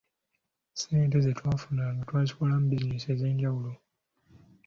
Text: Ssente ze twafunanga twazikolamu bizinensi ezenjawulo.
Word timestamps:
Ssente 0.73 1.17
ze 1.23 1.31
twafunanga 1.39 2.01
twazikolamu 2.09 2.65
bizinensi 2.69 3.07
ezenjawulo. 3.13 3.71